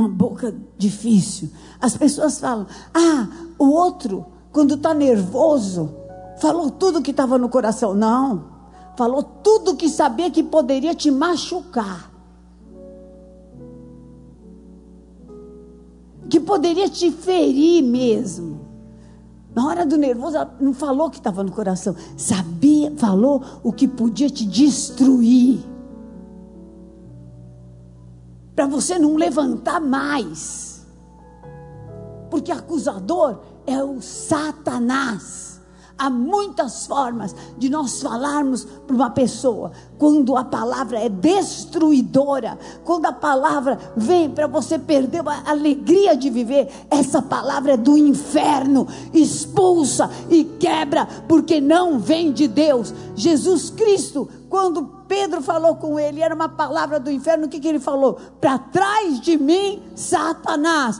uma 0.00 0.08
boca 0.08 0.54
difícil. 0.78 1.50
As 1.80 1.96
pessoas 1.96 2.40
falam: 2.40 2.66
ah, 2.94 3.28
o 3.58 3.68
outro, 3.68 4.24
quando 4.52 4.74
está 4.74 4.94
nervoso, 4.94 5.94
falou 6.40 6.70
tudo 6.70 7.02
que 7.02 7.10
estava 7.10 7.36
no 7.36 7.48
coração. 7.48 7.94
Não, 7.94 8.44
falou 8.96 9.22
tudo 9.22 9.76
que 9.76 9.88
sabia 9.88 10.30
que 10.30 10.42
poderia 10.42 10.94
te 10.94 11.10
machucar. 11.10 12.09
Que 16.30 16.40
poderia 16.40 16.88
te 16.88 17.10
ferir 17.10 17.82
mesmo. 17.82 18.60
Na 19.54 19.66
hora 19.66 19.84
do 19.84 19.98
nervoso, 19.98 20.36
ela 20.36 20.56
não 20.60 20.72
falou 20.72 21.08
o 21.08 21.10
que 21.10 21.18
estava 21.18 21.42
no 21.42 21.50
coração. 21.50 21.94
Sabia, 22.16 22.92
falou 22.96 23.42
o 23.62 23.72
que 23.72 23.88
podia 23.88 24.30
te 24.30 24.46
destruir 24.46 25.68
para 28.60 28.66
você 28.66 28.98
não 28.98 29.16
levantar 29.16 29.80
mais. 29.80 30.86
Porque 32.30 32.52
acusador 32.52 33.40
é 33.66 33.82
o 33.82 34.02
Satanás. 34.02 35.59
Há 36.00 36.08
muitas 36.08 36.86
formas 36.86 37.36
de 37.58 37.68
nós 37.68 38.00
falarmos 38.00 38.64
para 38.64 38.96
uma 38.96 39.10
pessoa. 39.10 39.70
Quando 39.98 40.34
a 40.34 40.42
palavra 40.42 40.98
é 40.98 41.10
destruidora, 41.10 42.58
quando 42.86 43.04
a 43.04 43.12
palavra 43.12 43.78
vem 43.94 44.30
para 44.30 44.46
você 44.46 44.78
perder 44.78 45.20
a 45.28 45.50
alegria 45.50 46.16
de 46.16 46.30
viver, 46.30 46.70
essa 46.90 47.20
palavra 47.20 47.72
é 47.72 47.76
do 47.76 47.98
inferno. 47.98 48.88
Expulsa 49.12 50.10
e 50.30 50.42
quebra, 50.42 51.06
porque 51.28 51.60
não 51.60 51.98
vem 51.98 52.32
de 52.32 52.48
Deus. 52.48 52.94
Jesus 53.14 53.68
Cristo, 53.68 54.26
quando 54.48 55.00
Pedro 55.06 55.42
falou 55.42 55.74
com 55.74 55.98
ele, 55.98 56.22
era 56.22 56.34
uma 56.34 56.48
palavra 56.48 56.98
do 56.98 57.10
inferno, 57.10 57.44
o 57.44 57.48
que, 57.48 57.60
que 57.60 57.68
ele 57.68 57.78
falou? 57.78 58.16
Para 58.40 58.58
trás 58.58 59.20
de 59.20 59.36
mim, 59.36 59.82
Satanás. 59.94 60.98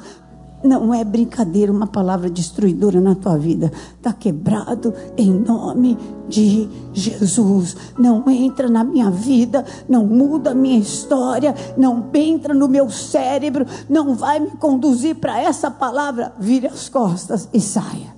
Não 0.62 0.92
é 0.92 1.02
brincadeira 1.02 1.72
uma 1.72 1.86
palavra 1.86 2.28
destruidora 2.28 3.00
na 3.00 3.14
tua 3.14 3.38
vida. 3.38 3.72
Está 3.96 4.12
quebrado 4.12 4.92
em 5.16 5.30
nome 5.30 5.96
de 6.28 6.68
Jesus. 6.92 7.76
Não 7.98 8.28
entra 8.28 8.68
na 8.68 8.84
minha 8.84 9.10
vida, 9.10 9.64
não 9.88 10.04
muda 10.04 10.50
a 10.50 10.54
minha 10.54 10.78
história, 10.78 11.54
não 11.78 12.10
entra 12.12 12.52
no 12.52 12.68
meu 12.68 12.90
cérebro, 12.90 13.64
não 13.88 14.14
vai 14.14 14.38
me 14.38 14.50
conduzir 14.50 15.16
para 15.16 15.40
essa 15.40 15.70
palavra. 15.70 16.34
Vire 16.38 16.66
as 16.66 16.88
costas 16.90 17.48
e 17.54 17.60
saia. 17.60 18.14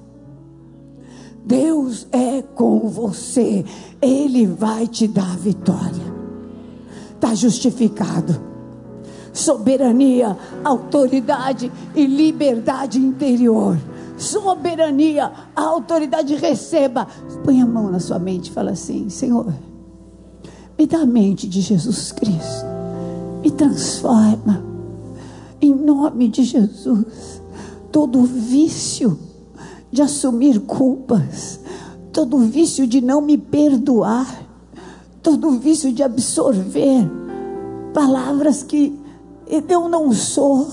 Deus 1.44 2.07
é 2.12 2.42
com 2.42 2.88
você, 2.88 3.64
Ele 4.00 4.46
vai 4.46 4.87
te 4.87 5.07
dar 5.07 5.37
vitória. 5.37 6.12
Está 7.14 7.35
justificado. 7.35 8.52
Soberania, 9.33 10.37
autoridade 10.62 11.73
e 11.95 12.07
liberdade 12.07 12.99
interior. 12.99 13.79
Soberania, 14.16 15.33
a 15.57 15.62
autoridade 15.62 16.35
receba. 16.35 17.07
Põe 17.45 17.62
a 17.62 17.66
mão 17.66 17.90
na 17.90 17.99
sua 17.99 18.18
mente 18.18 18.49
e 18.49 18.53
fala 18.53 18.73
assim: 18.73 19.09
Senhor, 19.09 19.53
me 20.79 20.87
dá 20.87 21.01
a 21.01 21.07
mente 21.07 21.49
de 21.49 21.61
Jesus 21.61 22.12
Cristo, 22.12 22.66
me 23.42 23.51
transforma, 23.51 24.64
em 25.61 25.75
nome 25.75 26.29
de 26.29 26.45
Jesus. 26.45 27.40
Todo 27.90 28.23
vício 28.23 29.18
de 29.90 30.03
assumir 30.03 30.61
culpas, 30.61 31.61
todo 32.12 32.38
vício 32.38 32.87
de 32.87 33.01
não 33.01 33.21
me 33.21 33.37
perdoar, 33.37 34.27
todo 35.23 35.51
vício 35.53 35.92
de 35.92 36.03
absorver 36.03 37.07
palavras 37.92 38.62
que 38.62 39.02
eu 39.46 39.88
não 39.88 40.12
sou, 40.12 40.66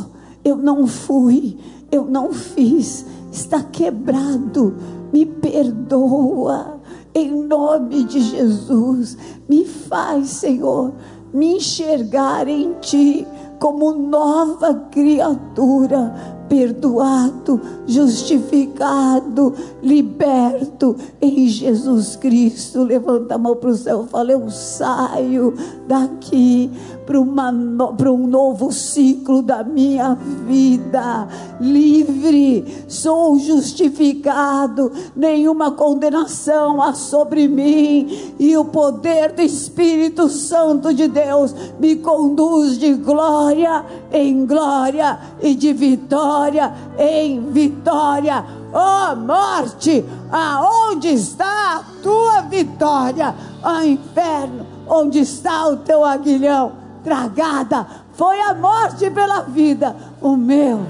eu 0.44 0.56
não 0.56 0.88
fui, 0.88 1.58
eu 1.92 2.06
não 2.06 2.34
fiz, 2.34 3.06
está 3.32 3.64
quebrado, 3.64 4.76
me 5.12 5.26
perdoa, 5.26 6.80
em 7.14 7.32
nome 7.32 8.04
de 8.04 8.22
Jesus, 8.22 9.18
me 9.48 9.66
faz, 9.66 10.30
Senhor, 10.30 10.94
me 11.34 11.58
enxergar 11.58 12.48
em 12.48 12.74
Ti 12.80 13.28
como 13.60 13.92
nova 13.92 14.74
criatura, 14.90 16.16
perdoado, 16.48 17.62
justificado, 17.86 19.54
liberto 19.84 20.96
em 21.22 21.48
Jesus 21.48 22.16
Cristo. 22.16 22.84
Levanta 22.84 23.36
a 23.36 23.38
mão 23.38 23.56
para 23.56 23.70
o 23.70 23.76
céu 23.76 24.08
fala: 24.08 24.32
Eu 24.32 24.50
saio 24.50 25.54
daqui 25.88 26.72
para 27.10 28.12
um 28.12 28.28
novo 28.28 28.72
ciclo 28.72 29.42
da 29.42 29.64
minha 29.64 30.16
vida. 30.46 31.28
Livre, 31.60 32.86
sou 32.88 33.40
justificado, 33.40 34.92
nenhuma 35.16 35.72
condenação 35.72 36.80
há 36.80 36.94
sobre 36.94 37.48
mim, 37.48 38.36
e 38.38 38.56
o 38.56 38.66
poder 38.66 39.32
do 39.32 39.42
Espírito 39.42 40.30
Santo 40.30 40.94
de 40.94 41.08
Deus 41.08 41.56
me 41.80 41.96
conduz 41.96 42.78
de 42.78 42.94
glória 42.94 43.84
em 44.12 44.46
glória 44.46 45.20
e 45.42 45.56
de 45.56 45.74
vitória 45.74 46.72
em 46.96 47.42
vitória. 47.50 48.46
Ó 48.72 49.14
oh, 49.14 49.16
morte, 49.16 50.06
aonde 50.32 51.08
está 51.08 51.78
a 51.78 51.84
tua 52.04 52.42
vitória? 52.42 53.34
Ó 53.64 53.80
oh, 53.80 53.84
inferno, 53.84 54.68
onde 54.88 55.20
está 55.20 55.68
o 55.68 55.78
teu 55.78 56.06
aguilhão? 56.06 56.89
Tragada 57.04 57.86
foi 58.14 58.40
a 58.42 58.54
morte 58.54 59.10
pela 59.10 59.42
vida, 59.42 59.96
o 60.22 60.36
meu. 60.36 60.86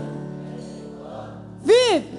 Vive! 1.63 2.18